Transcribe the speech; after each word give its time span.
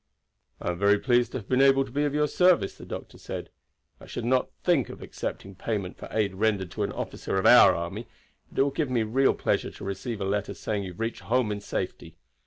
"I 0.59 0.71
am 0.71 0.79
very 0.79 0.97
pleased 0.97 1.31
to 1.33 1.37
have 1.37 1.47
been 1.47 1.61
able 1.61 1.85
to 1.85 1.91
be 1.91 2.05
of 2.05 2.29
service 2.31 2.75
to 2.77 2.77
you," 2.83 2.87
the 2.89 2.97
doctor 2.97 3.19
said. 3.19 3.51
"I 3.99 4.07
should 4.07 4.25
not 4.25 4.49
think 4.63 4.89
of 4.89 4.99
accepting 5.03 5.53
payment 5.53 5.95
for 5.95 6.07
aid 6.09 6.33
rendered 6.33 6.71
to 6.71 6.81
an 6.81 6.91
officer 6.91 7.37
of 7.37 7.45
our 7.45 7.75
army; 7.75 8.07
but 8.49 8.57
it 8.57 8.63
will 8.63 8.71
give 8.71 8.89
me 8.89 9.03
real 9.03 9.35
pleasure 9.35 9.69
to 9.69 9.83
receive 9.83 10.19
a 10.19 10.25
letter 10.25 10.55
saying 10.55 10.81
you 10.85 10.93
have 10.93 10.99
reached 10.99 11.21
home 11.21 11.51
in 11.51 11.61
safety. 11.61 12.15